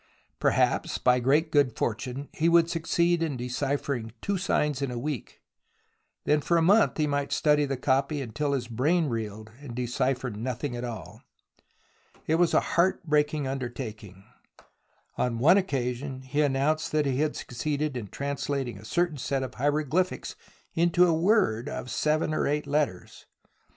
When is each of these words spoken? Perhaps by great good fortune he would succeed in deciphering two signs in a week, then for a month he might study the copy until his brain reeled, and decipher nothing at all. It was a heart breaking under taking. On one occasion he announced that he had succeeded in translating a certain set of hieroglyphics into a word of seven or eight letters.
Perhaps 0.39 0.97
by 0.97 1.19
great 1.19 1.51
good 1.51 1.77
fortune 1.77 2.27
he 2.33 2.49
would 2.49 2.67
succeed 2.71 3.21
in 3.21 3.37
deciphering 3.37 4.11
two 4.19 4.35
signs 4.35 4.81
in 4.81 4.89
a 4.89 4.97
week, 4.97 5.43
then 6.23 6.41
for 6.41 6.57
a 6.57 6.61
month 6.63 6.97
he 6.97 7.05
might 7.05 7.31
study 7.31 7.65
the 7.65 7.77
copy 7.77 8.19
until 8.19 8.53
his 8.53 8.67
brain 8.67 9.09
reeled, 9.09 9.51
and 9.61 9.75
decipher 9.75 10.31
nothing 10.31 10.75
at 10.75 10.83
all. 10.83 11.21
It 12.25 12.37
was 12.37 12.55
a 12.55 12.61
heart 12.73 13.03
breaking 13.05 13.45
under 13.45 13.69
taking. 13.69 14.23
On 15.19 15.37
one 15.37 15.57
occasion 15.59 16.23
he 16.23 16.41
announced 16.41 16.91
that 16.93 17.05
he 17.05 17.19
had 17.19 17.35
succeeded 17.35 17.95
in 17.95 18.07
translating 18.07 18.79
a 18.79 18.85
certain 18.85 19.17
set 19.17 19.43
of 19.43 19.53
hieroglyphics 19.53 20.35
into 20.73 21.05
a 21.05 21.13
word 21.13 21.69
of 21.69 21.91
seven 21.91 22.33
or 22.33 22.47
eight 22.47 22.65
letters. 22.65 23.27